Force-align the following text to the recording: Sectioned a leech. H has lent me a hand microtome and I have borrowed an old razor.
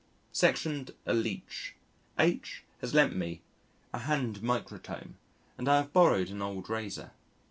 Sectioned 0.31 0.95
a 1.05 1.13
leech. 1.13 1.75
H 2.17 2.63
has 2.79 2.95
lent 2.95 3.15
me 3.15 3.43
a 3.93 3.99
hand 3.99 4.39
microtome 4.39 5.13
and 5.59 5.69
I 5.69 5.75
have 5.77 5.93
borrowed 5.93 6.31
an 6.31 6.41
old 6.41 6.71
razor. 6.71 7.11